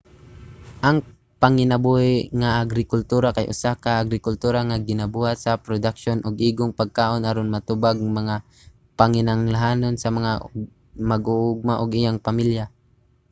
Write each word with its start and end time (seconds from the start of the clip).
ang 0.87 0.97
panginabuhi 1.41 2.15
nga 2.39 2.49
agrikultura 2.63 3.29
kay 3.37 3.45
usa 3.53 3.71
ka 3.83 3.91
agrikultura 4.03 4.59
nga 4.69 4.83
ginabuhat 4.89 5.37
alang 5.37 5.45
sa 5.45 5.59
produksiyon 5.65 6.19
og 6.27 6.43
igong 6.49 6.77
pagkaon 6.79 7.23
aron 7.27 7.53
matubag 7.53 7.97
ang 7.99 8.11
mga 8.19 8.35
panginahanglanon 8.99 9.95
lang 9.95 10.01
sa 10.03 10.09
mag-uuma 11.11 11.73
ug 11.83 11.91
iyang 11.99 12.19
pamilya 12.27 12.65